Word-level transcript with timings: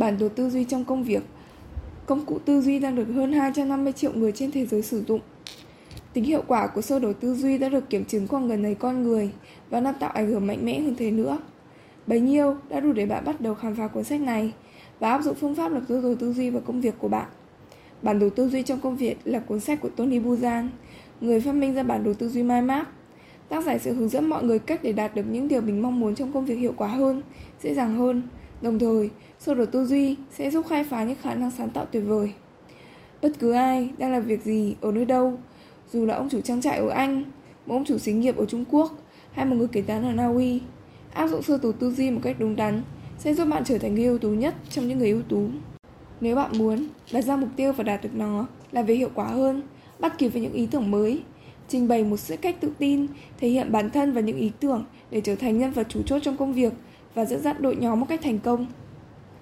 Bản 0.00 0.18
đồ 0.18 0.28
tư 0.28 0.50
duy 0.50 0.64
trong 0.64 0.84
công 0.84 1.04
việc 1.04 1.22
Công 2.06 2.24
cụ 2.24 2.38
tư 2.38 2.60
duy 2.60 2.78
đang 2.78 2.96
được 2.96 3.04
hơn 3.04 3.32
250 3.32 3.92
triệu 3.92 4.12
người 4.12 4.32
trên 4.32 4.50
thế 4.50 4.66
giới 4.66 4.82
sử 4.82 5.04
dụng. 5.08 5.20
Tính 6.12 6.24
hiệu 6.24 6.42
quả 6.46 6.66
của 6.66 6.80
sơ 6.80 6.98
đồ 6.98 7.12
tư 7.12 7.34
duy 7.34 7.58
đã 7.58 7.68
được 7.68 7.90
kiểm 7.90 8.04
chứng 8.04 8.28
qua 8.28 8.40
gần 8.40 8.62
ấy 8.62 8.74
con 8.74 9.02
người 9.02 9.30
và 9.70 9.80
đang 9.80 9.94
tạo 10.00 10.10
ảnh 10.10 10.26
hưởng 10.26 10.46
mạnh 10.46 10.64
mẽ 10.64 10.80
hơn 10.80 10.94
thế 10.98 11.10
nữa. 11.10 11.38
Bấy 12.06 12.20
nhiêu 12.20 12.56
đã 12.68 12.80
đủ 12.80 12.92
để 12.92 13.06
bạn 13.06 13.24
bắt 13.24 13.40
đầu 13.40 13.54
khám 13.54 13.74
phá 13.74 13.86
cuốn 13.86 14.04
sách 14.04 14.20
này 14.20 14.52
và 14.98 15.10
áp 15.10 15.22
dụng 15.22 15.34
phương 15.34 15.54
pháp 15.54 15.72
lập 15.72 15.82
sơ 15.88 16.02
đồ 16.02 16.14
tư 16.14 16.32
duy 16.32 16.50
vào 16.50 16.62
công 16.66 16.80
việc 16.80 16.94
của 16.98 17.08
bạn. 17.08 17.26
Bản 18.02 18.18
đồ 18.18 18.30
tư 18.30 18.48
duy 18.48 18.62
trong 18.62 18.80
công 18.80 18.96
việc 18.96 19.18
là 19.24 19.38
cuốn 19.38 19.60
sách 19.60 19.80
của 19.80 19.90
Tony 19.96 20.18
Buzan, 20.18 20.68
người 21.20 21.40
phát 21.40 21.52
minh 21.52 21.74
ra 21.74 21.82
bản 21.82 22.04
đồ 22.04 22.14
tư 22.14 22.28
duy 22.28 22.42
mind 22.42 22.64
map. 22.64 22.88
Tác 23.48 23.64
giả 23.64 23.78
sẽ 23.78 23.92
hướng 23.92 24.08
dẫn 24.08 24.28
mọi 24.28 24.44
người 24.44 24.58
cách 24.58 24.80
để 24.82 24.92
đạt 24.92 25.14
được 25.14 25.24
những 25.30 25.48
điều 25.48 25.60
mình 25.60 25.82
mong 25.82 26.00
muốn 26.00 26.14
trong 26.14 26.32
công 26.32 26.44
việc 26.44 26.56
hiệu 26.56 26.74
quả 26.76 26.88
hơn, 26.88 27.22
dễ 27.62 27.74
dàng 27.74 27.96
hơn. 27.98 28.22
Đồng 28.62 28.78
thời, 28.78 29.10
sơ 29.38 29.54
đồ 29.54 29.66
tư 29.66 29.84
duy 29.84 30.16
sẽ 30.30 30.50
giúp 30.50 30.66
khai 30.68 30.84
phá 30.84 31.04
những 31.04 31.16
khả 31.22 31.34
năng 31.34 31.50
sáng 31.50 31.70
tạo 31.70 31.86
tuyệt 31.86 32.02
vời. 32.06 32.32
Bất 33.22 33.32
cứ 33.38 33.52
ai 33.52 33.90
đang 33.98 34.12
làm 34.12 34.22
việc 34.22 34.44
gì 34.44 34.74
ở 34.80 34.92
nơi 34.92 35.04
đâu, 35.04 35.38
dù 35.92 36.06
là 36.06 36.14
ông 36.14 36.28
chủ 36.28 36.40
trang 36.40 36.60
trại 36.60 36.78
ở 36.78 36.88
Anh, 36.88 37.24
một 37.66 37.74
ông 37.74 37.84
chủ 37.84 37.98
xí 37.98 38.12
nghiệp 38.12 38.36
ở 38.36 38.46
Trung 38.46 38.64
Quốc 38.70 38.92
hay 39.32 39.46
một 39.46 39.56
người 39.56 39.68
kế 39.68 39.82
toán 39.82 40.04
ở 40.04 40.12
Na 40.12 40.26
Uy, 40.26 40.60
áp 41.12 41.28
dụng 41.28 41.42
sơ 41.42 41.58
đồ 41.62 41.72
tư 41.72 41.92
duy 41.92 42.10
một 42.10 42.20
cách 42.22 42.36
đúng 42.38 42.56
đắn 42.56 42.82
sẽ 43.18 43.34
giúp 43.34 43.44
bạn 43.44 43.64
trở 43.64 43.78
thành 43.78 43.94
người 43.94 44.04
ưu 44.04 44.18
tú 44.18 44.30
nhất 44.30 44.54
trong 44.70 44.88
những 44.88 44.98
người 44.98 45.10
ưu 45.10 45.22
tú. 45.22 45.48
Nếu 46.20 46.36
bạn 46.36 46.58
muốn 46.58 46.86
đặt 47.12 47.22
ra 47.22 47.36
mục 47.36 47.48
tiêu 47.56 47.72
và 47.72 47.84
đạt 47.84 48.02
được 48.02 48.14
nó, 48.14 48.46
là 48.72 48.82
về 48.82 48.94
hiệu 48.94 49.10
quả 49.14 49.26
hơn, 49.26 49.62
bắt 49.98 50.18
kịp 50.18 50.28
với 50.28 50.42
những 50.42 50.52
ý 50.52 50.66
tưởng 50.66 50.90
mới, 50.90 51.22
trình 51.68 51.88
bày 51.88 52.04
một 52.04 52.16
sự 52.16 52.36
cách 52.36 52.60
tự 52.60 52.72
tin, 52.78 53.06
thể 53.40 53.48
hiện 53.48 53.72
bản 53.72 53.90
thân 53.90 54.12
và 54.12 54.20
những 54.20 54.36
ý 54.36 54.50
tưởng 54.60 54.84
để 55.10 55.20
trở 55.20 55.34
thành 55.34 55.58
nhân 55.58 55.70
vật 55.70 55.86
chủ 55.88 56.02
chốt 56.02 56.18
trong 56.22 56.36
công 56.36 56.52
việc 56.52 56.72
và 57.14 57.24
dẫn 57.24 57.40
dắt 57.40 57.60
đội 57.60 57.76
nhóm 57.76 58.00
một 58.00 58.06
cách 58.08 58.20
thành 58.22 58.38
công. 58.38 58.66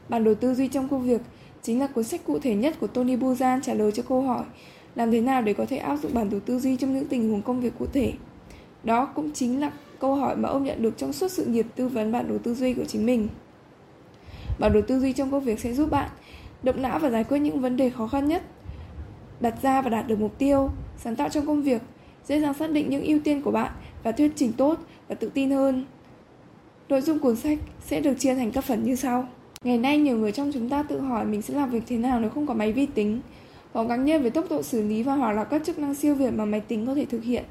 Bản 0.09 0.25
đồ 0.25 0.35
tư 0.35 0.55
duy 0.55 0.69
trong 0.69 0.89
công 0.89 1.03
việc 1.03 1.21
chính 1.63 1.81
là 1.81 1.87
cuốn 1.87 2.05
sách 2.05 2.21
cụ 2.27 2.39
thể 2.39 2.55
nhất 2.55 2.77
của 2.81 2.87
Tony 2.87 3.17
Buzan 3.17 3.61
trả 3.61 3.75
lời 3.75 3.93
cho 3.93 4.03
câu 4.09 4.23
hỏi 4.23 4.45
làm 4.95 5.11
thế 5.11 5.21
nào 5.21 5.43
để 5.43 5.55
có 5.55 5.67
thể 5.67 5.77
áp 5.77 5.97
dụng 5.97 6.15
bản 6.15 6.31
đồ 6.31 6.39
tư 6.47 6.59
duy 6.59 6.77
trong 6.77 6.95
những 6.95 7.09
tình 7.09 7.31
huống 7.31 7.43
công 7.43 7.61
việc 7.61 7.73
cụ 7.79 7.87
thể. 7.93 8.13
Đó 8.85 9.05
cũng 9.05 9.33
chính 9.33 9.61
là 9.61 9.71
câu 10.01 10.15
hỏi 10.15 10.37
mà 10.37 10.49
ông 10.49 10.65
nhận 10.65 10.83
được 10.83 10.95
trong 10.97 11.13
suốt 11.13 11.29
sự 11.29 11.45
nghiệp 11.45 11.67
tư 11.75 11.89
vấn 11.89 12.13
bản 12.13 12.29
đồ 12.29 12.39
tư 12.39 12.55
duy 12.55 12.75
của 12.75 12.85
chính 12.85 13.07
mình. 13.07 13.29
Bản 14.59 14.73
đồ 14.73 14.81
tư 14.81 15.01
duy 15.01 15.13
trong 15.13 15.31
công 15.31 15.45
việc 15.45 15.61
sẽ 15.61 15.75
giúp 15.75 15.91
bạn 15.91 16.11
động 16.63 16.83
não 16.83 16.99
và 16.99 17.11
giải 17.11 17.25
quyết 17.25 17.39
những 17.39 17.61
vấn 17.61 17.77
đề 17.77 17.91
khó 17.91 18.07
khăn 18.07 18.29
nhất, 18.29 18.43
đặt 19.41 19.55
ra 19.63 19.83
và 19.83 19.91
đạt 19.91 20.09
được 20.09 20.21
mục 20.21 20.39
tiêu, 20.39 20.71
sáng 20.97 21.17
tạo 21.17 21.29
trong 21.29 21.47
công 21.47 21.63
việc, 21.63 21.83
dễ 22.27 22.41
dàng 22.41 22.55
xác 22.55 22.71
định 22.71 22.91
những 22.91 23.05
ưu 23.05 23.19
tiên 23.25 23.43
của 23.43 23.51
bạn 23.51 23.73
và 24.03 24.13
thuyết 24.13 24.33
trình 24.37 24.53
tốt 24.53 24.79
và 25.09 25.15
tự 25.15 25.31
tin 25.35 25.51
hơn. 25.51 25.85
Nội 26.89 27.01
dung 27.01 27.19
cuốn 27.19 27.37
sách 27.37 27.59
sẽ 27.81 28.01
được 28.01 28.15
chia 28.15 28.35
thành 28.35 28.51
các 28.51 28.65
phần 28.65 28.85
như 28.85 28.97
sau. 28.97 29.29
Ngày 29.65 29.79
nay 29.79 29.99
nhiều 29.99 30.19
người 30.19 30.33
trong 30.33 30.51
chúng 30.55 30.69
ta 30.69 30.83
tự 30.83 31.01
hỏi 31.01 31.25
mình 31.25 31.43
sẽ 31.43 31.55
làm 31.55 31.71
việc 31.71 31.83
thế 31.87 31.97
nào 31.97 32.21
nếu 32.21 32.31
không 32.31 32.47
có 32.47 32.55
máy 32.55 32.73
vi 32.73 32.87
tính. 32.87 33.21
Có 33.73 33.85
ngạc 33.85 33.97
nhiên 33.97 34.23
về 34.23 34.31
tốc 34.31 34.45
độ 34.51 34.63
xử 34.63 34.83
lý 34.83 35.03
và 35.03 35.15
hoặc 35.15 35.33
là 35.33 35.45
các 35.45 35.63
chức 35.65 35.79
năng 35.79 35.95
siêu 35.95 36.15
việt 36.15 36.31
mà 36.31 36.45
máy 36.45 36.61
tính 36.61 36.87
có 36.87 36.95
thể 36.95 37.05
thực 37.05 37.23
hiện. 37.23 37.45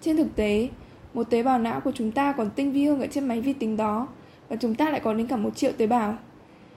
Trên 0.00 0.16
thực 0.16 0.36
tế, 0.36 0.68
một 1.14 1.30
tế 1.30 1.42
bào 1.42 1.58
não 1.58 1.80
của 1.80 1.92
chúng 1.94 2.10
ta 2.10 2.32
còn 2.32 2.50
tinh 2.50 2.72
vi 2.72 2.86
hơn 2.86 3.00
ở 3.00 3.06
trên 3.06 3.28
máy 3.28 3.40
vi 3.40 3.52
tính 3.52 3.76
đó 3.76 4.08
và 4.48 4.56
chúng 4.56 4.74
ta 4.74 4.90
lại 4.90 5.00
có 5.04 5.14
đến 5.14 5.26
cả 5.26 5.36
một 5.36 5.56
triệu 5.56 5.72
tế 5.76 5.86
bào. 5.86 6.16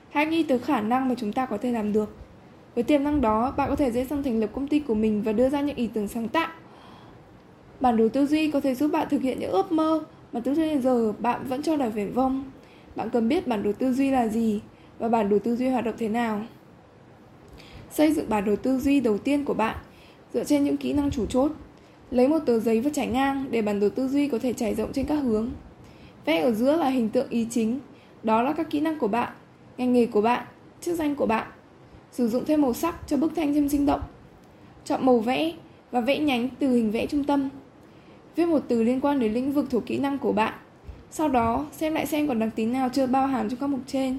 Hãy 0.10 0.26
nghĩ 0.26 0.44
tới 0.44 0.60
khả 0.60 0.82
năng 0.82 1.10
mà 1.10 1.16
chúng 1.18 1.34
ta 1.34 1.46
có 1.46 1.58
thể 1.58 1.72
làm 1.72 1.94
được. 1.94 2.16
Với 2.76 2.84
tiềm 2.84 3.04
năng 3.04 3.22
đó, 3.22 3.54
bạn 3.58 3.70
có 3.70 3.76
thể 3.76 3.92
dễ 3.92 4.06
dàng 4.06 4.24
thành 4.24 4.40
lập 4.40 4.50
công 4.54 4.68
ty 4.68 4.80
của 4.80 4.96
mình 4.96 5.24
và 5.24 5.34
đưa 5.34 5.50
ra 5.50 5.62
những 5.62 5.76
ý 5.76 5.88
tưởng 5.88 6.08
sáng 6.08 6.28
tạo. 6.28 6.50
Bản 7.80 7.98
đồ 7.98 8.08
tư 8.10 8.26
duy 8.26 8.52
có 8.52 8.60
thể 8.60 8.76
giúp 8.76 8.92
bạn 8.92 9.08
thực 9.10 9.22
hiện 9.22 9.40
những 9.40 9.52
ước 9.52 9.72
mơ 9.72 10.04
mà 10.38 10.42
từ 10.44 10.54
đến 10.56 10.82
giờ 10.82 11.14
bạn 11.20 11.48
vẫn 11.48 11.62
cho 11.62 11.76
là 11.76 11.90
viển 11.90 12.14
vông. 12.14 12.44
Bạn 12.96 13.10
cần 13.10 13.30
biết 13.30 13.48
bản 13.48 13.64
đồ 13.64 13.72
tư 13.72 13.94
duy 13.94 14.12
là 14.12 14.28
gì 14.28 14.62
và 15.00 15.10
bản 15.10 15.30
đồ 15.30 15.40
tư 15.40 15.56
duy 15.56 15.70
hoạt 15.70 15.86
động 15.86 15.96
thế 15.98 16.10
nào. 16.10 16.42
Xây 17.92 18.14
dựng 18.14 18.30
bản 18.30 18.46
đồ 18.46 18.56
tư 18.56 18.80
duy 18.80 19.00
đầu 19.00 19.18
tiên 19.18 19.46
của 19.46 19.54
bạn 19.54 19.76
dựa 20.34 20.44
trên 20.44 20.64
những 20.64 20.78
kỹ 20.78 20.94
năng 20.94 21.12
chủ 21.12 21.26
chốt. 21.26 21.52
Lấy 22.12 22.28
một 22.28 22.40
tờ 22.46 22.60
giấy 22.60 22.82
và 22.82 22.90
trải 22.94 23.08
ngang 23.08 23.46
để 23.52 23.62
bản 23.62 23.80
đồ 23.80 23.90
tư 23.90 24.08
duy 24.08 24.28
có 24.28 24.40
thể 24.40 24.54
trải 24.54 24.76
rộng 24.76 24.94
trên 24.94 25.06
các 25.06 25.16
hướng. 25.16 25.50
Vẽ 26.26 26.42
ở 26.42 26.52
giữa 26.52 26.78
là 26.78 26.90
hình 26.90 27.10
tượng 27.10 27.30
ý 27.30 27.48
chính, 27.50 27.80
đó 28.24 28.42
là 28.42 28.54
các 28.54 28.70
kỹ 28.70 28.80
năng 28.80 29.00
của 29.00 29.08
bạn, 29.08 29.34
ngành 29.78 29.94
nghề 29.94 30.06
của 30.06 30.22
bạn, 30.22 30.46
chức 30.82 30.96
danh 30.96 31.16
của 31.16 31.26
bạn. 31.26 31.48
Sử 32.12 32.28
dụng 32.28 32.46
thêm 32.46 32.62
màu 32.62 32.74
sắc 32.74 32.96
cho 33.08 33.18
bức 33.18 33.36
tranh 33.36 33.54
thêm 33.54 33.70
sinh 33.70 33.86
động. 33.86 34.02
Chọn 34.86 35.06
màu 35.06 35.20
vẽ 35.20 35.54
và 35.92 36.02
vẽ 36.02 36.20
nhánh 36.20 36.50
từ 36.60 36.76
hình 36.76 36.92
vẽ 36.92 37.06
trung 37.06 37.24
tâm. 37.24 37.50
Viết 38.38 38.46
một 38.46 38.60
từ 38.68 38.84
liên 38.84 39.02
quan 39.02 39.20
đến 39.20 39.34
lĩnh 39.34 39.52
vực 39.52 39.66
thuộc 39.70 39.86
kỹ 39.86 39.98
năng 39.98 40.18
của 40.18 40.32
bạn 40.32 40.54
sau 41.12 41.30
đó, 41.30 41.66
xem 41.72 41.94
lại 41.94 42.06
xem 42.06 42.28
còn 42.28 42.40
đặc 42.40 42.50
tính 42.56 42.74
nào 42.74 42.90
chưa 42.94 43.08
bao 43.08 43.28
hàm 43.28 43.50
trong 43.50 43.60
các 43.60 43.68
mục 43.68 43.80
trên. 43.88 44.18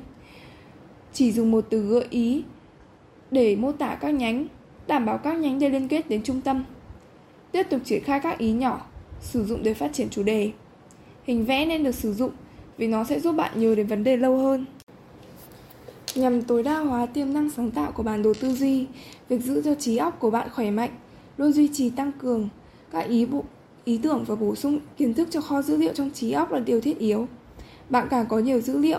Chỉ 1.12 1.32
dùng 1.32 1.50
một 1.50 1.66
từ 1.70 1.80
gợi 1.80 2.06
ý 2.10 2.44
để 3.30 3.56
mô 3.56 3.72
tả 3.72 3.94
các 4.00 4.10
nhánh, 4.10 4.46
đảm 4.86 5.06
bảo 5.06 5.18
các 5.18 5.38
nhánh 5.38 5.58
đều 5.58 5.70
liên 5.70 5.88
kết 5.88 6.08
đến 6.08 6.22
trung 6.22 6.40
tâm. 6.40 6.64
Tiếp 7.52 7.62
tục 7.70 7.80
triển 7.84 8.02
khai 8.04 8.20
các 8.20 8.38
ý 8.38 8.52
nhỏ, 8.52 8.86
sử 9.20 9.44
dụng 9.44 9.62
để 9.62 9.74
phát 9.74 9.92
triển 9.92 10.08
chủ 10.10 10.22
đề. 10.22 10.52
Hình 11.24 11.44
vẽ 11.44 11.66
nên 11.66 11.84
được 11.84 11.94
sử 11.94 12.14
dụng 12.14 12.30
vì 12.78 12.86
nó 12.86 13.04
sẽ 13.04 13.20
giúp 13.20 13.32
bạn 13.32 13.60
nhớ 13.60 13.74
đến 13.74 13.86
vấn 13.86 14.04
đề 14.04 14.16
lâu 14.16 14.36
hơn. 14.36 14.64
Nhằm 16.14 16.42
tối 16.42 16.62
đa 16.62 16.78
hóa 16.78 17.06
tiềm 17.06 17.32
năng 17.32 17.50
sáng 17.50 17.70
tạo 17.70 17.92
của 17.92 18.02
bản 18.02 18.22
đồ 18.22 18.32
tư 18.40 18.54
duy, 18.54 18.86
việc 19.28 19.40
giữ 19.40 19.62
cho 19.64 19.74
trí 19.74 19.96
óc 19.96 20.16
của 20.18 20.30
bạn 20.30 20.48
khỏe 20.50 20.70
mạnh, 20.70 20.90
luôn 21.36 21.52
duy 21.52 21.68
trì 21.72 21.90
tăng 21.90 22.12
cường 22.12 22.48
các 22.90 23.00
ý 23.00 23.26
bộ 23.26 23.44
ý 23.88 23.99
tưởng 24.03 24.25
và 24.26 24.34
bổ 24.34 24.54
sung 24.54 24.81
kiến 24.97 25.15
thức 25.15 25.28
cho 25.31 25.41
kho 25.41 25.62
dữ 25.62 25.76
liệu 25.76 25.93
trong 25.94 26.10
trí 26.10 26.32
óc 26.32 26.53
là 26.53 26.59
điều 26.59 26.81
thiết 26.81 26.99
yếu. 26.99 27.28
Bạn 27.91 28.06
càng 28.10 28.26
có 28.28 28.38
nhiều 28.38 28.60
dữ 28.60 28.78
liệu, 28.78 28.99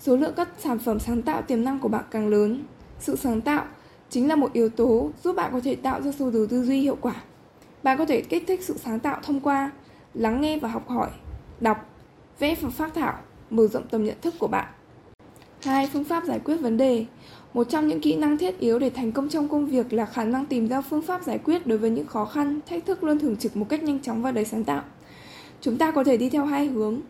số 0.00 0.16
lượng 0.16 0.32
các 0.36 0.48
sản 0.58 0.78
phẩm 0.78 1.00
sáng 1.00 1.22
tạo 1.22 1.42
tiềm 1.42 1.64
năng 1.64 1.78
của 1.78 1.88
bạn 1.88 2.04
càng 2.10 2.28
lớn. 2.28 2.64
Sự 2.98 3.16
sáng 3.16 3.40
tạo 3.40 3.64
chính 4.10 4.28
là 4.28 4.36
một 4.36 4.52
yếu 4.52 4.68
tố 4.68 5.10
giúp 5.24 5.36
bạn 5.36 5.52
có 5.52 5.60
thể 5.60 5.76
tạo 5.76 6.02
ra 6.02 6.12
sơ 6.12 6.30
đồ 6.30 6.46
tư 6.46 6.64
duy 6.64 6.80
hiệu 6.80 6.96
quả. 7.00 7.14
Bạn 7.82 7.98
có 7.98 8.04
thể 8.04 8.20
kích 8.20 8.44
thích 8.46 8.62
sự 8.62 8.76
sáng 8.84 8.98
tạo 8.98 9.20
thông 9.22 9.40
qua 9.40 9.70
lắng 10.14 10.40
nghe 10.40 10.58
và 10.58 10.68
học 10.68 10.88
hỏi, 10.88 11.10
đọc, 11.60 11.86
vẽ 12.38 12.54
và 12.60 12.70
phát 12.70 12.94
thảo, 12.94 13.18
mở 13.50 13.66
rộng 13.66 13.88
tầm 13.90 14.04
nhận 14.04 14.16
thức 14.22 14.34
của 14.38 14.48
bạn. 14.48 14.66
Hai 15.66 15.86
phương 15.92 16.04
pháp 16.04 16.24
giải 16.24 16.38
quyết 16.44 16.56
vấn 16.56 16.76
đề 16.76 17.04
một 17.54 17.68
trong 17.68 17.88
những 17.88 18.00
kỹ 18.00 18.16
năng 18.16 18.38
thiết 18.38 18.60
yếu 18.60 18.78
để 18.78 18.90
thành 18.90 19.12
công 19.12 19.28
trong 19.28 19.48
công 19.48 19.66
việc 19.66 19.92
là 19.92 20.06
khả 20.06 20.24
năng 20.24 20.46
tìm 20.46 20.68
ra 20.68 20.80
phương 20.80 21.02
pháp 21.02 21.22
giải 21.22 21.38
quyết 21.38 21.66
đối 21.66 21.78
với 21.78 21.90
những 21.90 22.06
khó 22.06 22.24
khăn, 22.24 22.60
thách 22.66 22.86
thức 22.86 23.04
luôn 23.04 23.18
thường 23.18 23.36
trực 23.36 23.56
một 23.56 23.66
cách 23.68 23.82
nhanh 23.82 23.98
chóng 24.02 24.22
và 24.22 24.30
đầy 24.30 24.44
sáng 24.44 24.64
tạo. 24.64 24.82
Chúng 25.60 25.78
ta 25.78 25.90
có 25.90 26.04
thể 26.04 26.16
đi 26.16 26.30
theo 26.30 26.44
hai 26.44 26.66
hướng. 26.66 27.00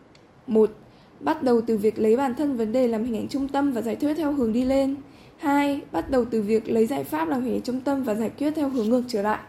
Một, 0.47 0.71
bắt 1.19 1.43
đầu 1.43 1.61
từ 1.61 1.77
việc 1.77 1.99
lấy 1.99 2.17
bản 2.17 2.35
thân 2.35 2.57
vấn 2.57 2.71
đề 2.71 2.87
làm 2.87 3.05
hình 3.05 3.15
ảnh 3.15 3.27
trung 3.27 3.47
tâm 3.47 3.71
và 3.71 3.81
giải 3.81 3.95
quyết 3.95 4.13
theo 4.13 4.33
hướng 4.33 4.53
đi 4.53 4.65
lên. 4.65 4.95
Hai, 5.37 5.81
bắt 5.91 6.09
đầu 6.09 6.25
từ 6.25 6.41
việc 6.41 6.69
lấy 6.69 6.85
giải 6.85 7.03
pháp 7.03 7.27
làm 7.27 7.43
hình 7.43 7.55
ảnh 7.55 7.61
trung 7.61 7.81
tâm 7.81 8.03
và 8.03 8.15
giải 8.15 8.29
quyết 8.37 8.51
theo 8.55 8.69
hướng 8.69 8.89
ngược 8.89 9.03
trở 9.07 9.21
lại. 9.21 9.39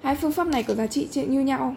Hai 0.00 0.16
phương 0.16 0.32
pháp 0.32 0.46
này 0.46 0.62
có 0.62 0.74
giá 0.74 0.86
trị 0.86 1.08
như 1.28 1.40
nhau. 1.40 1.76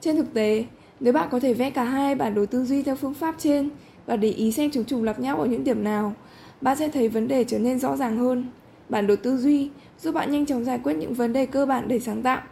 Trên 0.00 0.16
thực 0.16 0.34
tế, 0.34 0.64
nếu 1.00 1.12
bạn 1.12 1.28
có 1.30 1.40
thể 1.40 1.54
vẽ 1.54 1.70
cả 1.70 1.84
hai 1.84 2.14
bản 2.14 2.34
đồ 2.34 2.46
tư 2.46 2.64
duy 2.64 2.82
theo 2.82 2.96
phương 2.96 3.14
pháp 3.14 3.34
trên 3.38 3.70
và 4.08 4.16
để 4.16 4.28
ý 4.28 4.52
xem 4.52 4.70
chúng 4.70 4.84
trùng 4.84 5.04
lặp 5.04 5.20
nhau 5.20 5.40
ở 5.40 5.46
những 5.46 5.64
điểm 5.64 5.84
nào, 5.84 6.14
bạn 6.60 6.76
sẽ 6.76 6.88
thấy 6.88 7.08
vấn 7.08 7.28
đề 7.28 7.44
trở 7.44 7.58
nên 7.58 7.78
rõ 7.78 7.96
ràng 7.96 8.16
hơn. 8.16 8.46
Bản 8.88 9.06
đồ 9.06 9.16
tư 9.16 9.36
duy 9.36 9.70
giúp 9.98 10.12
bạn 10.12 10.30
nhanh 10.30 10.46
chóng 10.46 10.64
giải 10.64 10.80
quyết 10.84 10.94
những 10.94 11.14
vấn 11.14 11.32
đề 11.32 11.46
cơ 11.46 11.66
bản 11.66 11.88
để 11.88 12.00
sáng 12.00 12.22
tạo. 12.22 12.42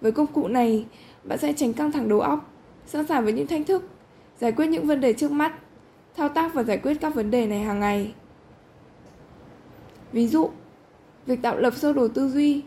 Với 0.00 0.12
công 0.12 0.26
cụ 0.26 0.48
này, 0.48 0.86
bạn 1.24 1.38
sẽ 1.38 1.52
tránh 1.52 1.72
căng 1.72 1.92
thẳng 1.92 2.08
đầu 2.08 2.20
óc, 2.20 2.50
sẵn 2.86 3.06
sàng 3.06 3.24
với 3.24 3.32
những 3.32 3.46
thách 3.46 3.66
thức, 3.66 3.88
giải 4.38 4.52
quyết 4.52 4.66
những 4.66 4.86
vấn 4.86 5.00
đề 5.00 5.12
trước 5.12 5.30
mắt, 5.30 5.52
thao 6.16 6.28
tác 6.28 6.54
và 6.54 6.62
giải 6.62 6.78
quyết 6.78 6.94
các 7.00 7.14
vấn 7.14 7.30
đề 7.30 7.46
này 7.46 7.60
hàng 7.60 7.80
ngày. 7.80 8.12
Ví 10.12 10.28
dụ, 10.28 10.50
việc 11.26 11.42
tạo 11.42 11.58
lập 11.58 11.74
sơ 11.76 11.92
đồ 11.92 12.08
tư 12.08 12.28
duy 12.28 12.62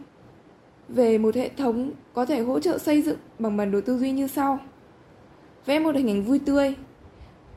về 0.89 1.17
một 1.17 1.35
hệ 1.35 1.49
thống 1.49 1.91
có 2.13 2.25
thể 2.25 2.39
hỗ 2.39 2.59
trợ 2.59 2.77
xây 2.77 3.01
dựng 3.01 3.17
bằng 3.39 3.57
bản 3.57 3.71
đồ 3.71 3.81
tư 3.81 3.97
duy 3.97 4.11
như 4.11 4.27
sau. 4.27 4.59
Vẽ 5.65 5.79
một 5.79 5.95
hình 5.95 6.09
ảnh 6.09 6.23
vui 6.23 6.39
tươi, 6.39 6.75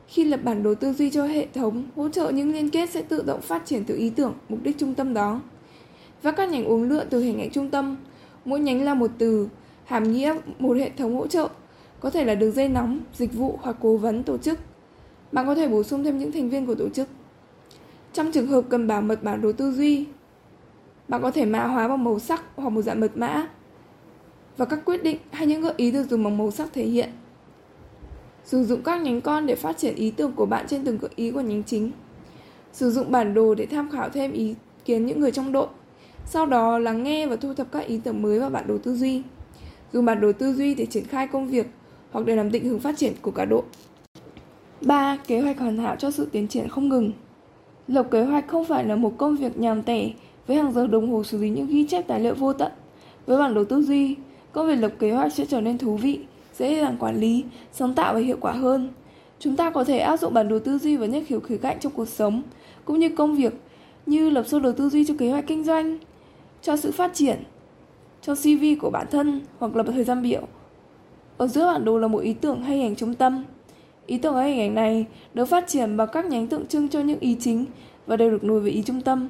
khi 0.07 0.23
lập 0.23 0.39
bản 0.43 0.63
đồ 0.63 0.75
tư 0.75 0.93
duy 0.93 1.09
cho 1.09 1.25
hệ 1.25 1.47
thống, 1.53 1.83
hỗ 1.95 2.09
trợ 2.09 2.29
những 2.29 2.53
liên 2.53 2.69
kết 2.69 2.89
sẽ 2.89 3.01
tự 3.01 3.23
động 3.25 3.41
phát 3.41 3.65
triển 3.65 3.83
từ 3.85 3.95
ý 3.97 4.09
tưởng, 4.09 4.33
mục 4.49 4.59
đích 4.63 4.77
trung 4.77 4.93
tâm 4.93 5.13
đó. 5.13 5.41
Và 6.21 6.31
các 6.31 6.49
nhánh 6.49 6.65
uống 6.65 6.83
lượn 6.83 7.07
từ 7.09 7.19
hình 7.19 7.39
ảnh 7.39 7.49
trung 7.49 7.69
tâm, 7.69 7.97
mỗi 8.45 8.59
nhánh 8.59 8.83
là 8.83 8.93
một 8.93 9.11
từ, 9.17 9.47
hàm 9.85 10.11
nghĩa 10.11 10.35
một 10.59 10.77
hệ 10.77 10.89
thống 10.97 11.15
hỗ 11.15 11.27
trợ, 11.27 11.49
có 11.99 12.09
thể 12.09 12.25
là 12.25 12.35
đường 12.35 12.51
dây 12.51 12.69
nóng, 12.69 12.99
dịch 13.13 13.33
vụ 13.33 13.59
hoặc 13.61 13.77
cố 13.81 13.97
vấn 13.97 14.23
tổ 14.23 14.37
chức. 14.37 14.59
Bạn 15.31 15.45
có 15.45 15.55
thể 15.55 15.67
bổ 15.67 15.83
sung 15.83 16.03
thêm 16.03 16.17
những 16.17 16.31
thành 16.31 16.49
viên 16.49 16.65
của 16.65 16.75
tổ 16.75 16.89
chức. 16.89 17.07
Trong 18.13 18.31
trường 18.31 18.47
hợp 18.47 18.61
cần 18.69 18.87
bảo 18.87 19.01
mật 19.01 19.23
bản 19.23 19.41
đồ 19.41 19.51
tư 19.51 19.71
duy, 19.71 20.05
bạn 21.07 21.21
có 21.21 21.31
thể 21.31 21.45
mã 21.45 21.67
hóa 21.67 21.87
bằng 21.87 22.03
màu 22.03 22.19
sắc 22.19 22.43
hoặc 22.55 22.69
một 22.69 22.81
dạng 22.81 22.99
mật 22.99 23.17
mã. 23.17 23.47
Và 24.57 24.65
các 24.65 24.79
quyết 24.85 25.03
định 25.03 25.17
hay 25.31 25.47
những 25.47 25.61
gợi 25.61 25.73
ý 25.77 25.91
được 25.91 26.03
dùng 26.09 26.23
bằng 26.23 26.37
màu 26.37 26.51
sắc 26.51 26.73
thể 26.73 26.83
hiện 26.83 27.09
Sử 28.45 28.63
dụng 28.63 28.81
các 28.81 29.01
nhánh 29.01 29.21
con 29.21 29.45
để 29.45 29.55
phát 29.55 29.77
triển 29.77 29.95
ý 29.95 30.11
tưởng 30.11 30.31
của 30.31 30.45
bạn 30.45 30.65
trên 30.67 30.85
từng 30.85 30.97
gợi 30.97 31.11
ý 31.15 31.31
của 31.31 31.41
nhánh 31.41 31.63
chính. 31.63 31.91
Sử 32.73 32.91
dụng 32.91 33.11
bản 33.11 33.33
đồ 33.33 33.55
để 33.55 33.65
tham 33.65 33.89
khảo 33.91 34.09
thêm 34.09 34.31
ý 34.31 34.55
kiến 34.85 35.05
những 35.05 35.19
người 35.19 35.31
trong 35.31 35.51
đội. 35.51 35.67
Sau 36.25 36.45
đó 36.45 36.79
lắng 36.79 37.03
nghe 37.03 37.27
và 37.27 37.35
thu 37.35 37.53
thập 37.53 37.71
các 37.71 37.79
ý 37.87 37.99
tưởng 38.03 38.21
mới 38.21 38.39
vào 38.39 38.49
bản 38.49 38.67
đồ 38.67 38.77
tư 38.77 38.95
duy. 38.95 39.21
Dùng 39.93 40.05
bản 40.05 40.21
đồ 40.21 40.31
tư 40.31 40.53
duy 40.53 40.75
để 40.75 40.85
triển 40.85 41.05
khai 41.05 41.27
công 41.27 41.47
việc 41.47 41.67
hoặc 42.11 42.25
để 42.25 42.35
làm 42.35 42.51
định 42.51 42.65
hướng 42.65 42.79
phát 42.79 42.97
triển 42.97 43.13
của 43.21 43.31
cả 43.31 43.45
đội. 43.45 43.61
3. 44.81 45.17
Kế 45.27 45.39
hoạch 45.39 45.59
hoàn 45.59 45.77
hảo 45.77 45.95
cho 45.95 46.11
sự 46.11 46.27
tiến 46.31 46.47
triển 46.47 46.69
không 46.69 46.89
ngừng. 46.89 47.11
Lập 47.87 48.07
kế 48.11 48.23
hoạch 48.23 48.47
không 48.47 48.65
phải 48.65 48.85
là 48.85 48.95
một 48.95 49.13
công 49.17 49.35
việc 49.35 49.59
nhàm 49.59 49.83
tẻ 49.83 50.09
với 50.47 50.57
hàng 50.57 50.71
giờ 50.73 50.87
đồng 50.87 51.11
hồ 51.11 51.23
xử 51.23 51.37
lý 51.37 51.49
những 51.49 51.67
ghi 51.67 51.85
chép 51.87 52.07
tài 52.07 52.19
liệu 52.19 52.35
vô 52.35 52.53
tận. 52.53 52.71
Với 53.25 53.37
bản 53.37 53.53
đồ 53.53 53.63
tư 53.63 53.81
duy, 53.81 54.15
công 54.51 54.67
việc 54.67 54.75
lập 54.75 54.91
kế 54.99 55.11
hoạch 55.11 55.33
sẽ 55.33 55.45
trở 55.45 55.61
nên 55.61 55.77
thú 55.77 55.97
vị, 55.97 56.19
dễ 56.57 56.81
dàng 56.81 56.97
quản 56.99 57.19
lý, 57.19 57.43
sáng 57.71 57.93
tạo 57.93 58.13
và 58.13 58.19
hiệu 58.19 58.37
quả 58.41 58.51
hơn. 58.51 58.89
Chúng 59.39 59.55
ta 59.55 59.69
có 59.69 59.83
thể 59.83 59.99
áp 59.99 60.17
dụng 60.17 60.33
bản 60.33 60.47
đồ 60.49 60.59
tư 60.59 60.77
duy 60.77 60.97
vào 60.97 61.07
những 61.07 61.25
kiểu 61.25 61.39
khía 61.39 61.57
cạnh 61.57 61.79
trong 61.79 61.91
cuộc 61.95 62.07
sống, 62.07 62.41
cũng 62.85 62.99
như 62.99 63.09
công 63.09 63.35
việc, 63.35 63.53
như 64.05 64.29
lập 64.29 64.43
sơ 64.47 64.59
đồ 64.59 64.71
tư 64.71 64.89
duy 64.89 65.05
cho 65.05 65.13
kế 65.17 65.31
hoạch 65.31 65.47
kinh 65.47 65.63
doanh, 65.63 65.97
cho 66.61 66.77
sự 66.77 66.91
phát 66.91 67.13
triển, 67.13 67.43
cho 68.21 68.35
CV 68.35 68.65
của 68.81 68.89
bản 68.89 69.07
thân 69.11 69.41
hoặc 69.59 69.75
lập 69.75 69.85
thời 69.93 70.03
gian 70.03 70.21
biểu. 70.21 70.41
Ở 71.37 71.47
giữa 71.47 71.65
bản 71.65 71.85
đồ 71.85 71.97
là 71.97 72.07
một 72.07 72.19
ý 72.19 72.33
tưởng 72.33 72.63
hay 72.63 72.77
hình 72.77 72.87
ảnh 72.87 72.95
trung 72.95 73.13
tâm. 73.13 73.43
Ý 74.05 74.17
tưởng 74.17 74.35
hay 74.35 74.51
hình 74.51 74.61
ảnh 74.61 74.75
này 74.75 75.05
được 75.33 75.45
phát 75.45 75.67
triển 75.67 75.97
bằng 75.97 76.07
các 76.13 76.25
nhánh 76.25 76.47
tượng 76.47 76.67
trưng 76.67 76.89
cho 76.89 76.99
những 76.99 77.19
ý 77.19 77.37
chính 77.39 77.65
và 78.05 78.17
đều 78.17 78.31
được 78.31 78.43
nối 78.43 78.59
với 78.59 78.71
ý 78.71 78.81
trung 78.81 79.01
tâm. 79.01 79.27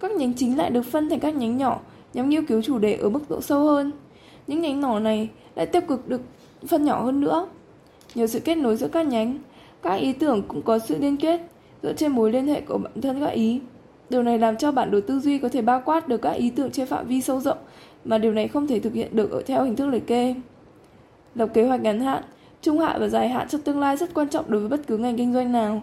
Các 0.00 0.10
nhánh 0.10 0.32
chính 0.34 0.58
lại 0.58 0.70
được 0.70 0.82
phân 0.82 1.08
thành 1.08 1.20
các 1.20 1.36
nhánh 1.36 1.56
nhỏ 1.56 1.80
nhằm 2.14 2.28
nghiên 2.28 2.46
cứu 2.46 2.62
chủ 2.62 2.78
đề 2.78 2.94
ở 2.94 3.08
mức 3.08 3.30
độ 3.30 3.40
sâu 3.40 3.64
hơn. 3.64 3.92
Những 4.46 4.60
nhánh 4.60 4.80
nhỏ 4.80 4.98
này 4.98 5.28
lại 5.56 5.66
tiêu 5.66 5.82
cực 5.88 6.08
được 6.08 6.20
phân 6.68 6.84
nhỏ 6.84 7.02
hơn 7.02 7.20
nữa. 7.20 7.46
Nhờ 8.14 8.26
sự 8.26 8.40
kết 8.40 8.54
nối 8.54 8.76
giữa 8.76 8.88
các 8.88 9.06
nhánh, 9.06 9.38
các 9.82 9.94
ý 9.94 10.12
tưởng 10.12 10.42
cũng 10.48 10.62
có 10.62 10.78
sự 10.78 10.98
liên 10.98 11.16
kết 11.16 11.40
dựa 11.82 11.92
trên 11.92 12.12
mối 12.12 12.32
liên 12.32 12.46
hệ 12.46 12.60
của 12.60 12.78
bản 12.78 13.00
thân 13.02 13.20
các 13.20 13.28
ý. 13.28 13.60
Điều 14.10 14.22
này 14.22 14.38
làm 14.38 14.56
cho 14.56 14.72
bản 14.72 14.90
đồ 14.90 15.00
tư 15.00 15.20
duy 15.20 15.38
có 15.38 15.48
thể 15.48 15.62
bao 15.62 15.82
quát 15.84 16.08
được 16.08 16.22
các 16.22 16.30
ý 16.30 16.50
tưởng 16.50 16.70
trên 16.70 16.86
phạm 16.86 17.06
vi 17.06 17.20
sâu 17.20 17.40
rộng 17.40 17.58
mà 18.04 18.18
điều 18.18 18.32
này 18.32 18.48
không 18.48 18.66
thể 18.66 18.80
thực 18.80 18.92
hiện 18.92 19.16
được 19.16 19.30
ở 19.30 19.42
theo 19.46 19.64
hình 19.64 19.76
thức 19.76 19.86
liệt 19.86 20.06
kê. 20.06 20.34
Lập 21.34 21.48
kế 21.54 21.64
hoạch 21.66 21.80
ngắn 21.80 22.00
hạn, 22.00 22.22
trung 22.62 22.78
hạn 22.78 23.00
và 23.00 23.08
dài 23.08 23.28
hạn 23.28 23.48
cho 23.48 23.58
tương 23.58 23.80
lai 23.80 23.96
rất 23.96 24.14
quan 24.14 24.28
trọng 24.28 24.44
đối 24.48 24.60
với 24.60 24.68
bất 24.68 24.86
cứ 24.86 24.98
ngành 24.98 25.16
kinh 25.16 25.34
doanh 25.34 25.52
nào. 25.52 25.82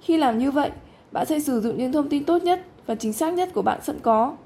Khi 0.00 0.16
làm 0.16 0.38
như 0.38 0.50
vậy, 0.50 0.70
bạn 1.12 1.26
sẽ 1.26 1.40
sử 1.40 1.60
dụng 1.60 1.78
những 1.78 1.92
thông 1.92 2.08
tin 2.08 2.24
tốt 2.24 2.42
nhất 2.42 2.60
và 2.86 2.94
chính 2.94 3.12
xác 3.12 3.34
nhất 3.34 3.48
của 3.54 3.62
bạn 3.62 3.80
sẵn 3.82 3.96
có. 4.02 4.36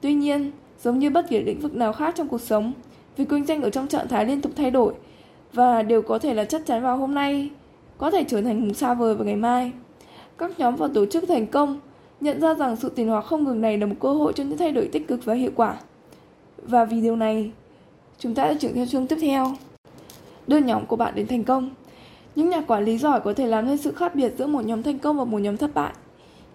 Tuy 0.00 0.14
nhiên, 0.14 0.50
giống 0.82 0.98
như 0.98 1.10
bất 1.10 1.28
kỳ 1.28 1.40
lĩnh 1.40 1.60
vực 1.60 1.74
nào 1.74 1.92
khác 1.92 2.14
trong 2.16 2.28
cuộc 2.28 2.40
sống, 2.40 2.72
vì 3.18 3.24
kinh 3.24 3.46
doanh 3.46 3.62
ở 3.62 3.70
trong 3.70 3.88
trạng 3.88 4.08
thái 4.08 4.26
liên 4.26 4.40
tục 4.40 4.52
thay 4.56 4.70
đổi 4.70 4.92
và 5.52 5.82
đều 5.82 6.02
có 6.02 6.18
thể 6.18 6.34
là 6.34 6.44
chắc 6.44 6.66
chắn 6.66 6.82
vào 6.82 6.96
hôm 6.96 7.14
nay, 7.14 7.50
có 7.98 8.10
thể 8.10 8.24
trở 8.28 8.42
thành 8.42 8.60
mùng 8.60 8.74
xa 8.74 8.94
vời 8.94 9.14
vào 9.14 9.24
ngày 9.24 9.36
mai. 9.36 9.72
Các 10.38 10.58
nhóm 10.58 10.76
và 10.76 10.88
tổ 10.94 11.06
chức 11.06 11.24
thành 11.28 11.46
công 11.46 11.80
nhận 12.20 12.40
ra 12.40 12.54
rằng 12.54 12.76
sự 12.76 12.88
tiền 12.88 13.08
hóa 13.08 13.20
không 13.20 13.44
ngừng 13.44 13.60
này 13.60 13.78
là 13.78 13.86
một 13.86 13.94
cơ 14.00 14.08
hội 14.12 14.32
cho 14.32 14.44
những 14.44 14.58
thay 14.58 14.72
đổi 14.72 14.88
tích 14.92 15.08
cực 15.08 15.24
và 15.24 15.34
hiệu 15.34 15.50
quả. 15.54 15.76
Và 16.62 16.84
vì 16.84 17.00
điều 17.00 17.16
này, 17.16 17.50
chúng 18.18 18.34
ta 18.34 18.48
sẽ 18.48 18.54
chuyển 18.60 18.74
theo 18.74 18.86
chương 18.86 19.06
tiếp 19.06 19.16
theo. 19.20 19.54
Đưa 20.46 20.58
nhóm 20.58 20.86
của 20.86 20.96
bạn 20.96 21.14
đến 21.14 21.26
thành 21.26 21.44
công. 21.44 21.70
Những 22.34 22.50
nhà 22.50 22.60
quản 22.60 22.84
lý 22.84 22.98
giỏi 22.98 23.20
có 23.20 23.32
thể 23.32 23.46
làm 23.46 23.66
nên 23.66 23.78
sự 23.78 23.92
khác 23.92 24.14
biệt 24.14 24.32
giữa 24.38 24.46
một 24.46 24.64
nhóm 24.64 24.82
thành 24.82 24.98
công 24.98 25.18
và 25.18 25.24
một 25.24 25.38
nhóm 25.38 25.56
thất 25.56 25.74
bại. 25.74 25.92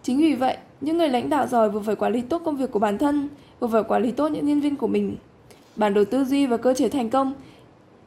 Chính 0.04 0.18
vì 0.18 0.36
vậy, 0.36 0.58
những 0.82 0.98
người 0.98 1.10
lãnh 1.10 1.30
đạo 1.30 1.48
giỏi 1.48 1.70
vừa 1.70 1.80
phải 1.80 1.96
quản 1.96 2.14
lý 2.14 2.22
tốt 2.22 2.42
công 2.46 2.58
việc 2.58 2.72
của 2.72 2.80
bản 2.80 2.98
thân, 2.98 3.30
vừa 3.60 3.68
phải 3.68 3.84
quản 3.84 4.04
lý 4.04 4.12
tốt 4.12 4.28
những 4.28 4.46
nhân 4.46 4.60
viên 4.60 4.76
của 4.76 4.88
mình. 4.88 5.16
Bản 5.76 5.94
đồ 5.94 6.04
tư 6.06 6.26
duy 6.26 6.46
và 6.46 6.58
cơ 6.58 6.74
chế 6.74 6.90
thành 6.90 7.10
công 7.10 7.34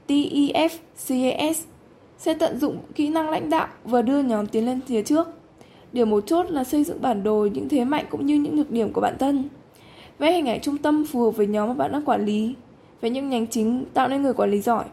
TEFCAS 0.09 1.55
sẽ 2.19 2.35
tận 2.35 2.59
dụng 2.59 2.79
kỹ 2.95 3.09
năng 3.09 3.31
lãnh 3.31 3.51
đạo 3.51 3.69
và 3.85 4.03
đưa 4.03 4.23
nhóm 4.23 4.47
tiến 4.47 4.67
lên 4.67 4.81
phía 4.87 5.03
trước. 5.03 5.29
Điều 5.93 6.07
một 6.07 6.27
chốt 6.27 6.51
là 6.51 6.65
xây 6.65 6.85
dựng 6.85 7.03
bản 7.03 7.23
đồ 7.23 7.49
những 7.53 7.69
thế 7.69 7.85
mạnh 7.85 8.05
cũng 8.11 8.27
như 8.27 8.35
những 8.35 8.57
nhược 8.57 8.71
điểm 8.71 8.93
của 8.93 9.01
bản 9.01 9.17
thân. 9.19 9.49
Vẽ 10.19 10.33
hình 10.33 10.49
ảnh 10.49 10.61
trung 10.61 10.79
tâm 10.79 11.05
phù 11.05 11.25
hợp 11.25 11.31
với 11.31 11.47
nhóm 11.47 11.69
mà 11.69 11.75
bạn 11.75 11.93
đang 11.93 12.05
quản 12.05 12.25
lý. 12.25 12.55
Vẽ 13.01 13.11
những 13.11 13.29
nhánh 13.29 13.47
chính 13.47 13.85
tạo 13.95 14.09
nên 14.09 14.23
người 14.23 14.33
quản 14.33 14.51
lý 14.51 14.61
giỏi. 14.61 14.85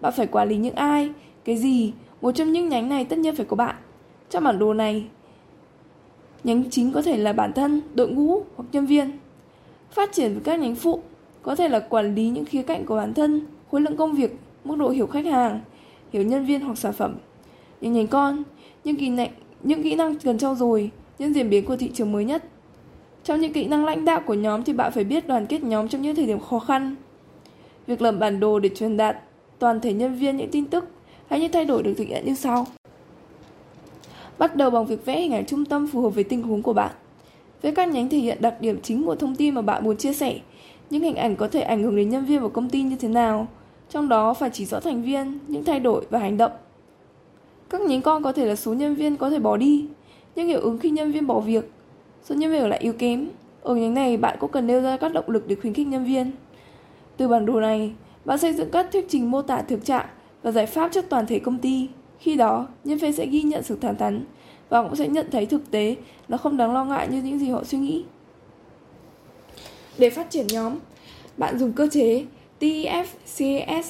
Bạn 0.00 0.12
phải 0.16 0.26
quản 0.26 0.48
lý 0.48 0.56
những 0.56 0.74
ai, 0.74 1.10
cái 1.44 1.56
gì, 1.56 1.92
một 2.20 2.32
trong 2.32 2.52
những 2.52 2.68
nhánh 2.68 2.88
này 2.88 3.04
tất 3.04 3.18
nhiên 3.18 3.36
phải 3.36 3.46
có 3.46 3.56
bạn. 3.56 3.74
Trong 4.30 4.44
bản 4.44 4.58
đồ 4.58 4.74
này, 4.74 5.04
nhánh 6.44 6.70
chính 6.70 6.92
có 6.92 7.02
thể 7.02 7.16
là 7.16 7.32
bản 7.32 7.52
thân, 7.52 7.80
đội 7.94 8.08
ngũ 8.08 8.42
hoặc 8.56 8.64
nhân 8.72 8.86
viên. 8.86 9.10
Phát 9.90 10.12
triển 10.12 10.32
với 10.32 10.42
các 10.44 10.60
nhánh 10.60 10.74
phụ 10.74 11.00
có 11.48 11.54
thể 11.54 11.68
là 11.68 11.80
quản 11.80 12.14
lý 12.14 12.28
những 12.28 12.44
khía 12.44 12.62
cạnh 12.62 12.86
của 12.86 12.96
bản 12.96 13.14
thân, 13.14 13.40
khối 13.70 13.80
lượng 13.80 13.96
công 13.96 14.14
việc, 14.14 14.36
mức 14.64 14.76
độ 14.78 14.88
hiểu 14.88 15.06
khách 15.06 15.26
hàng, 15.26 15.60
hiểu 16.12 16.22
nhân 16.22 16.44
viên 16.44 16.60
hoặc 16.60 16.78
sản 16.78 16.92
phẩm. 16.92 17.16
Những 17.80 17.92
nhánh 17.92 18.06
con, 18.06 18.42
những 18.84 18.96
kỹ 18.96 19.08
năng, 19.08 19.28
những 19.62 19.82
kỹ 19.82 19.94
năng 19.94 20.18
cần 20.18 20.38
trau 20.38 20.54
dồi, 20.54 20.90
những 21.18 21.34
diễn 21.34 21.50
biến 21.50 21.64
của 21.64 21.76
thị 21.76 21.90
trường 21.94 22.12
mới 22.12 22.24
nhất. 22.24 22.44
Trong 23.24 23.40
những 23.40 23.52
kỹ 23.52 23.64
năng 23.64 23.84
lãnh 23.84 24.04
đạo 24.04 24.20
của 24.26 24.34
nhóm 24.34 24.64
thì 24.64 24.72
bạn 24.72 24.92
phải 24.92 25.04
biết 25.04 25.26
đoàn 25.26 25.46
kết 25.46 25.64
nhóm 25.64 25.88
trong 25.88 26.02
những 26.02 26.16
thời 26.16 26.26
điểm 26.26 26.40
khó 26.40 26.58
khăn. 26.58 26.96
Việc 27.86 28.02
lập 28.02 28.12
bản 28.12 28.40
đồ 28.40 28.58
để 28.58 28.68
truyền 28.68 28.96
đạt 28.96 29.16
toàn 29.58 29.80
thể 29.80 29.92
nhân 29.92 30.14
viên 30.14 30.36
những 30.36 30.50
tin 30.50 30.66
tức 30.66 30.88
hay 31.30 31.40
những 31.40 31.52
thay 31.52 31.64
đổi 31.64 31.82
được 31.82 31.94
thực 31.96 32.08
hiện 32.08 32.24
như 32.26 32.34
sau. 32.34 32.66
Bắt 34.38 34.56
đầu 34.56 34.70
bằng 34.70 34.86
việc 34.86 35.04
vẽ 35.04 35.20
hình 35.20 35.32
ảnh 35.32 35.46
trung 35.46 35.64
tâm 35.64 35.86
phù 35.86 36.02
hợp 36.02 36.10
với 36.10 36.24
tình 36.24 36.42
huống 36.42 36.62
của 36.62 36.72
bạn. 36.72 36.90
Vẽ 37.62 37.70
các 37.70 37.88
nhánh 37.88 38.08
thể 38.08 38.18
hiện 38.18 38.38
đặc 38.40 38.54
điểm 38.60 38.80
chính 38.82 39.04
của 39.04 39.14
thông 39.14 39.36
tin 39.36 39.54
mà 39.54 39.62
bạn 39.62 39.84
muốn 39.84 39.96
chia 39.96 40.12
sẻ. 40.12 40.38
Những 40.90 41.02
hình 41.02 41.16
ảnh 41.16 41.36
có 41.36 41.48
thể 41.48 41.60
ảnh 41.60 41.82
hưởng 41.82 41.96
đến 41.96 42.08
nhân 42.08 42.24
viên 42.24 42.40
của 42.40 42.48
công 42.48 42.70
ty 42.70 42.82
như 42.82 42.96
thế 42.96 43.08
nào. 43.08 43.46
Trong 43.90 44.08
đó 44.08 44.34
phải 44.34 44.50
chỉ 44.52 44.64
rõ 44.64 44.80
thành 44.80 45.02
viên, 45.02 45.38
những 45.48 45.64
thay 45.64 45.80
đổi 45.80 46.04
và 46.10 46.18
hành 46.18 46.36
động. 46.36 46.52
Các 47.70 47.80
nhánh 47.80 48.02
con 48.02 48.22
có 48.22 48.32
thể 48.32 48.46
là 48.46 48.56
số 48.56 48.74
nhân 48.74 48.94
viên 48.94 49.16
có 49.16 49.30
thể 49.30 49.38
bỏ 49.38 49.56
đi, 49.56 49.86
những 50.34 50.46
hiệu 50.46 50.60
ứng 50.60 50.78
khi 50.78 50.90
nhân 50.90 51.12
viên 51.12 51.26
bỏ 51.26 51.40
việc, 51.40 51.70
số 52.24 52.34
nhân 52.34 52.50
viên 52.50 52.60
ở 52.60 52.66
lại 52.66 52.78
yếu 52.78 52.92
kém. 52.92 53.28
Ở 53.62 53.74
nhánh 53.74 53.94
này 53.94 54.16
bạn 54.16 54.36
cũng 54.40 54.50
cần 54.52 54.66
nêu 54.66 54.80
ra 54.80 54.96
các 54.96 55.12
động 55.12 55.30
lực 55.30 55.48
để 55.48 55.54
khuyến 55.54 55.74
khích 55.74 55.86
nhân 55.86 56.04
viên. 56.04 56.30
Từ 57.16 57.28
bản 57.28 57.46
đồ 57.46 57.60
này, 57.60 57.92
bạn 58.24 58.38
xây 58.38 58.54
dựng 58.54 58.70
các 58.70 58.92
thuyết 58.92 59.06
trình 59.08 59.30
mô 59.30 59.42
tả 59.42 59.62
thực 59.62 59.84
trạng 59.84 60.06
và 60.42 60.50
giải 60.50 60.66
pháp 60.66 60.92
cho 60.92 61.02
toàn 61.02 61.26
thể 61.26 61.38
công 61.38 61.58
ty. 61.58 61.88
Khi 62.18 62.36
đó, 62.36 62.66
nhân 62.84 62.98
viên 62.98 63.12
sẽ 63.12 63.26
ghi 63.26 63.42
nhận 63.42 63.62
sự 63.62 63.76
thẳng 63.80 63.96
thắn 63.96 64.24
và 64.68 64.82
cũng 64.82 64.96
sẽ 64.96 65.08
nhận 65.08 65.26
thấy 65.30 65.46
thực 65.46 65.70
tế 65.70 65.96
nó 66.28 66.36
không 66.36 66.56
đáng 66.56 66.72
lo 66.72 66.84
ngại 66.84 67.08
như 67.10 67.22
những 67.22 67.38
gì 67.38 67.48
họ 67.48 67.64
suy 67.64 67.78
nghĩ. 67.78 68.04
Để 69.98 70.10
phát 70.10 70.30
triển 70.30 70.46
nhóm, 70.46 70.78
bạn 71.36 71.58
dùng 71.58 71.72
cơ 71.72 71.88
chế 71.90 72.24
TEF-CAS 72.60 73.82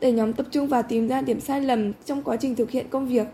để 0.00 0.12
nhóm 0.12 0.32
tập 0.32 0.46
trung 0.50 0.66
vào 0.66 0.82
tìm 0.82 1.08
ra 1.08 1.20
điểm 1.20 1.40
sai 1.40 1.60
lầm 1.60 1.92
trong 2.04 2.22
quá 2.22 2.36
trình 2.36 2.54
thực 2.54 2.70
hiện 2.70 2.86
công 2.90 3.08
việc, 3.08 3.26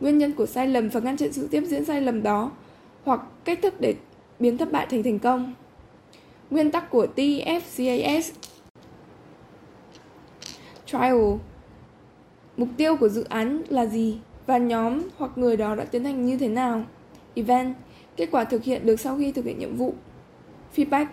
nguyên 0.00 0.18
nhân 0.18 0.32
của 0.32 0.46
sai 0.46 0.68
lầm 0.68 0.88
và 0.88 1.00
ngăn 1.00 1.16
chặn 1.16 1.32
sự 1.32 1.48
tiếp 1.50 1.62
diễn 1.66 1.84
sai 1.84 2.00
lầm 2.00 2.22
đó, 2.22 2.50
hoặc 3.04 3.20
cách 3.44 3.58
thức 3.62 3.80
để 3.80 3.94
biến 4.40 4.58
thất 4.58 4.72
bại 4.72 4.86
thành 4.90 5.02
thành 5.02 5.18
công. 5.18 5.54
Nguyên 6.50 6.70
tắc 6.70 6.90
của 6.90 7.06
TEF-CAS 7.16 8.30
Trial 10.86 11.36
Mục 12.56 12.68
tiêu 12.76 12.96
của 12.96 13.08
dự 13.08 13.24
án 13.24 13.62
là 13.68 13.86
gì 13.86 14.18
và 14.46 14.58
nhóm 14.58 15.02
hoặc 15.16 15.30
người 15.36 15.56
đó 15.56 15.74
đã 15.74 15.84
tiến 15.84 16.04
hành 16.04 16.26
như 16.26 16.38
thế 16.38 16.48
nào? 16.48 16.84
Event 17.34 17.74
Kết 18.16 18.28
quả 18.30 18.44
thực 18.44 18.64
hiện 18.64 18.86
được 18.86 19.00
sau 19.00 19.18
khi 19.18 19.32
thực 19.32 19.44
hiện 19.44 19.58
nhiệm 19.58 19.76
vụ. 19.76 19.94
Feedback 20.76 21.06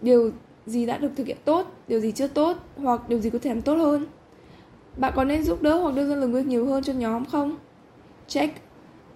Điều 0.00 0.30
gì 0.66 0.86
đã 0.86 0.98
được 0.98 1.10
thực 1.16 1.26
hiện 1.26 1.36
tốt, 1.44 1.66
điều 1.88 2.00
gì 2.00 2.12
chưa 2.12 2.26
tốt 2.26 2.56
hoặc 2.76 3.08
điều 3.08 3.18
gì 3.18 3.30
có 3.30 3.38
thể 3.38 3.50
làm 3.50 3.62
tốt 3.62 3.74
hơn. 3.74 4.06
Bạn 4.96 5.12
có 5.16 5.24
nên 5.24 5.42
giúp 5.42 5.62
đỡ 5.62 5.80
hoặc 5.80 5.94
đưa 5.94 6.08
ra 6.08 6.14
lời 6.14 6.32
khuyên 6.32 6.48
nhiều 6.48 6.66
hơn 6.66 6.82
cho 6.82 6.92
nhóm 6.92 7.24
không? 7.24 7.56
Check. 8.26 8.54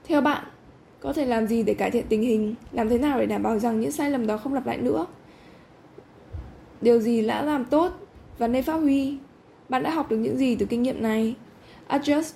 Theo 0.04 0.20
bạn, 0.20 0.44
có 1.00 1.12
thể 1.12 1.24
làm 1.24 1.46
gì 1.46 1.62
để 1.62 1.74
cải 1.74 1.90
thiện 1.90 2.06
tình 2.08 2.22
hình, 2.22 2.54
làm 2.72 2.88
thế 2.88 2.98
nào 2.98 3.18
để 3.18 3.26
đảm 3.26 3.42
bảo 3.42 3.58
rằng 3.58 3.80
những 3.80 3.92
sai 3.92 4.10
lầm 4.10 4.26
đó 4.26 4.36
không 4.36 4.54
lặp 4.54 4.66
lại 4.66 4.78
nữa? 4.78 5.06
Điều 6.80 7.00
gì 7.00 7.26
đã 7.26 7.42
làm 7.42 7.64
tốt 7.64 7.92
và 8.38 8.48
nên 8.48 8.64
phát 8.64 8.76
huy? 8.76 9.16
Bạn 9.68 9.82
đã 9.82 9.90
học 9.90 10.10
được 10.10 10.16
những 10.16 10.36
gì 10.36 10.56
từ 10.56 10.66
kinh 10.66 10.82
nghiệm 10.82 11.02
này? 11.02 11.34
Adjust. 11.88 12.32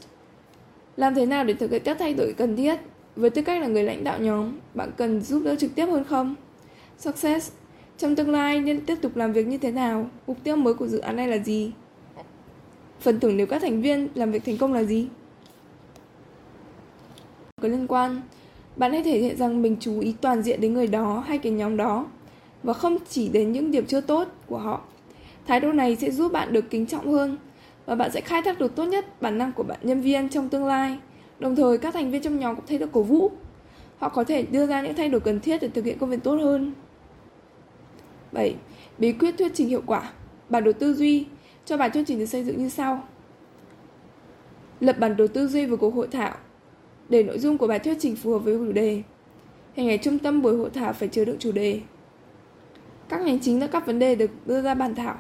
Làm 0.97 1.15
thế 1.15 1.27
nào 1.27 1.45
để 1.45 1.55
thực 1.55 1.71
hiện 1.71 1.83
các 1.85 1.97
thay 1.99 2.15
đổi 2.15 2.35
cần 2.37 2.57
thiết? 2.57 2.77
Với 3.17 3.31
tư 3.31 3.43
cách 3.43 3.61
là 3.61 3.67
người 3.67 3.83
lãnh 3.83 4.05
đạo 4.05 4.19
nhóm, 4.21 4.53
bạn 4.75 4.91
cần 4.97 5.21
giúp 5.21 5.43
đỡ 5.45 5.57
trực 5.57 5.75
tiếp 5.75 5.87
hơn 5.87 6.05
không? 6.05 6.35
Success. 6.99 7.53
Trong 7.99 8.17
tương 8.17 8.31
lai 8.31 8.61
nên 8.61 8.87
tiếp 8.87 8.99
tục 9.03 9.17
làm 9.17 9.33
việc 9.33 9.47
như 9.47 9.59
thế 9.59 9.71
nào? 9.71 10.07
Mục 10.27 10.37
tiêu 10.45 10.57
mới 10.57 10.75
của 10.75 10.89
dự 10.89 10.99
án 10.99 11.17
này 11.17 11.29
là 11.29 11.39
gì? 11.39 11.73
Phần 13.01 13.21
thưởng 13.21 13.37
nếu 13.37 13.47
các 13.47 13.63
thành 13.63 13.83
viên 13.83 14.09
làm 14.15 14.33
việc 14.33 14.45
thành 14.45 14.57
công 14.57 14.73
là 14.73 14.83
gì? 14.83 15.09
Có 17.63 17.69
liên 17.69 17.87
quan, 17.87 18.21
bạn 18.77 18.93
hãy 18.93 19.03
thể 19.03 19.19
hiện 19.19 19.37
rằng 19.37 19.63
mình 19.63 19.77
chú 19.81 20.01
ý 20.01 20.15
toàn 20.21 20.43
diện 20.43 20.61
đến 20.61 20.75
người 20.75 20.87
đó 20.87 21.25
hay 21.27 21.39
cái 21.39 21.53
nhóm 21.53 21.77
đó 21.77 22.07
và 22.63 22.73
không 22.73 22.99
chỉ 23.09 23.29
đến 23.29 23.53
những 23.53 23.71
điểm 23.71 23.87
chưa 23.87 24.01
tốt 24.01 24.29
của 24.47 24.59
họ. 24.59 24.81
Thái 25.47 25.61
độ 25.61 25.73
này 25.73 25.97
sẽ 25.97 26.11
giúp 26.11 26.33
bạn 26.33 26.53
được 26.53 26.71
kính 26.71 26.87
trọng 26.87 27.13
hơn 27.13 27.37
và 27.87 27.95
bạn 27.95 28.11
sẽ 28.13 28.21
khai 28.21 28.43
thác 28.43 28.59
được 28.59 28.77
tốt 28.77 28.85
nhất 28.85 29.23
bản 29.23 29.39
năng 29.39 29.53
của 29.53 29.63
bạn 29.63 29.79
nhân 29.83 30.01
viên 30.01 30.29
trong 30.29 30.49
tương 30.49 30.67
lai. 30.67 30.99
Đồng 31.39 31.57
thời 31.57 31.79
các 31.79 31.95
thành 31.95 32.11
viên 32.11 32.23
trong 32.23 32.39
nhóm 32.39 32.57
cũng 32.57 32.65
thấy 32.69 32.79
được 32.79 32.93
cổ 32.93 33.03
vũ. 33.03 33.31
Họ 33.99 34.09
có 34.09 34.25
thể 34.25 34.43
đưa 34.43 34.67
ra 34.67 34.83
những 34.83 34.95
thay 34.95 35.09
đổi 35.09 35.21
cần 35.21 35.41
thiết 35.41 35.63
để 35.63 35.69
thực 35.69 35.85
hiện 35.85 35.99
công 35.99 36.11
việc 36.11 36.23
tốt 36.23 36.37
hơn. 36.37 36.73
7. 38.33 38.57
Bí 38.99 39.13
quyết 39.13 39.35
thuyết 39.39 39.53
trình 39.55 39.69
hiệu 39.69 39.83
quả. 39.87 40.13
Bản 40.49 40.65
đồ 40.65 40.73
tư 40.73 40.95
duy. 40.95 41.27
Cho 41.65 41.77
bản 41.77 41.91
thuyết 41.91 42.03
trình 42.07 42.19
được 42.19 42.27
xây 42.27 42.45
dựng 42.45 42.59
như 42.59 42.69
sau. 42.69 43.05
Lập 44.81 44.99
bản 44.99 45.17
đồ 45.17 45.27
tư 45.27 45.49
duy 45.49 45.67
với 45.67 45.77
cuộc 45.77 45.95
hội 45.95 46.09
thảo 46.13 46.37
Để 47.09 47.23
nội 47.23 47.39
dung 47.39 47.59
của 47.59 47.67
bài 47.67 47.79
thuyết 47.79 47.97
trình 48.01 48.17
phù 48.17 48.33
hợp 48.33 48.39
với 48.39 48.55
chủ 48.55 48.73
đề. 48.73 49.03
Hình 49.75 49.89
ảnh 49.89 49.99
trung 49.99 50.19
tâm 50.19 50.43
buổi 50.43 50.57
hội 50.57 50.71
thảo 50.71 50.93
phải 50.93 51.09
chứa 51.09 51.25
đựng 51.25 51.37
chủ 51.39 51.53
đề. 51.53 51.81
Các 53.09 53.23
nhánh 53.23 53.41
chính 53.41 53.61
là 53.61 53.67
các 53.67 53.87
vấn 53.87 53.99
đề 53.99 54.15
được 54.15 54.31
đưa 54.47 54.63
ra 54.63 54.75
bàn 54.75 54.95
thảo. 54.95 55.19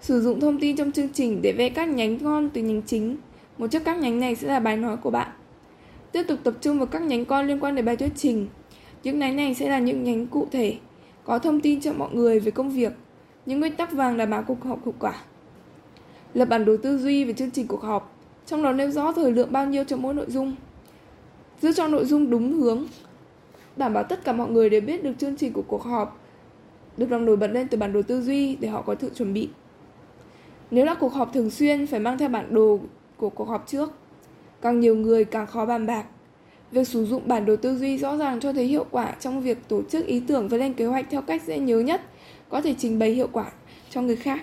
Sử 0.00 0.20
dụng 0.20 0.40
thông 0.40 0.60
tin 0.60 0.76
trong 0.76 0.92
chương 0.92 1.08
trình 1.08 1.42
để 1.42 1.52
vẽ 1.52 1.68
các 1.68 1.88
nhánh 1.88 2.18
con 2.18 2.50
từ 2.50 2.62
nhánh 2.62 2.82
chính. 2.82 3.16
Một 3.58 3.66
trong 3.66 3.84
các 3.84 3.98
nhánh 3.98 4.20
này 4.20 4.34
sẽ 4.34 4.48
là 4.48 4.60
bài 4.60 4.76
nói 4.76 4.96
của 4.96 5.10
bạn. 5.10 5.28
Tiếp 6.12 6.22
tục 6.28 6.38
tập 6.42 6.54
trung 6.60 6.78
vào 6.78 6.86
các 6.86 7.02
nhánh 7.02 7.24
con 7.24 7.46
liên 7.46 7.60
quan 7.60 7.74
đến 7.74 7.84
bài 7.84 7.96
thuyết 7.96 8.12
trình. 8.16 8.46
Những 9.02 9.18
nhánh 9.18 9.36
này 9.36 9.54
sẽ 9.54 9.68
là 9.68 9.78
những 9.78 10.04
nhánh 10.04 10.26
cụ 10.26 10.48
thể, 10.50 10.76
có 11.26 11.38
thông 11.38 11.60
tin 11.60 11.80
cho 11.80 11.92
mọi 11.92 12.08
người 12.12 12.40
về 12.40 12.50
công 12.50 12.70
việc, 12.70 12.92
những 13.46 13.60
nguyên 13.60 13.76
tắc 13.76 13.92
vàng 13.92 14.16
đảm 14.16 14.30
bảo 14.30 14.42
cuộc 14.42 14.64
họp 14.64 14.84
hiệu 14.84 14.94
quả. 14.98 15.14
Lập 16.34 16.48
bản 16.48 16.64
đồ 16.64 16.76
tư 16.76 16.98
duy 16.98 17.24
về 17.24 17.32
chương 17.32 17.50
trình 17.50 17.66
cuộc 17.66 17.82
họp, 17.82 18.16
trong 18.46 18.62
đó 18.62 18.72
nêu 18.72 18.90
rõ 18.90 19.12
thời 19.12 19.32
lượng 19.32 19.52
bao 19.52 19.66
nhiêu 19.66 19.84
cho 19.84 19.96
mỗi 19.96 20.14
nội 20.14 20.26
dung. 20.28 20.54
Giữ 21.60 21.72
cho 21.72 21.88
nội 21.88 22.04
dung 22.04 22.30
đúng 22.30 22.52
hướng, 22.52 22.86
đảm 23.76 23.94
bảo 23.94 24.04
tất 24.04 24.24
cả 24.24 24.32
mọi 24.32 24.50
người 24.50 24.70
đều 24.70 24.80
biết 24.80 25.04
được 25.04 25.12
chương 25.18 25.36
trình 25.36 25.52
của 25.52 25.62
cuộc 25.68 25.82
họp 25.82 26.20
được 26.96 27.10
làm 27.10 27.24
nổi 27.24 27.36
bật 27.36 27.46
lên 27.46 27.68
từ 27.68 27.78
bản 27.78 27.92
đồ 27.92 28.02
tư 28.02 28.22
duy 28.22 28.56
để 28.56 28.68
họ 28.68 28.82
có 28.82 28.96
sự 29.00 29.10
chuẩn 29.14 29.32
bị. 29.32 29.48
Nếu 30.70 30.84
là 30.84 30.94
cuộc 30.94 31.12
họp 31.12 31.32
thường 31.32 31.50
xuyên 31.50 31.86
phải 31.86 32.00
mang 32.00 32.18
theo 32.18 32.28
bản 32.28 32.54
đồ 32.54 32.78
của 33.16 33.30
cuộc 33.30 33.48
họp 33.48 33.66
trước. 33.66 33.90
Càng 34.62 34.80
nhiều 34.80 34.96
người 34.96 35.24
càng 35.24 35.46
khó 35.46 35.66
bàn 35.66 35.86
bạc. 35.86 36.04
Việc 36.72 36.88
sử 36.88 37.06
dụng 37.06 37.28
bản 37.28 37.46
đồ 37.46 37.56
tư 37.56 37.78
duy 37.78 37.98
rõ 37.98 38.16
ràng 38.16 38.40
cho 38.40 38.52
thấy 38.52 38.64
hiệu 38.64 38.86
quả 38.90 39.14
trong 39.20 39.42
việc 39.42 39.58
tổ 39.68 39.82
chức 39.82 40.06
ý 40.06 40.20
tưởng 40.20 40.48
và 40.48 40.56
lên 40.56 40.74
kế 40.74 40.86
hoạch 40.86 41.06
theo 41.10 41.22
cách 41.22 41.42
dễ 41.46 41.58
nhớ 41.58 41.78
nhất, 41.78 42.02
có 42.48 42.60
thể 42.60 42.74
trình 42.78 42.98
bày 42.98 43.10
hiệu 43.10 43.28
quả 43.32 43.50
cho 43.90 44.02
người 44.02 44.16
khác. 44.16 44.40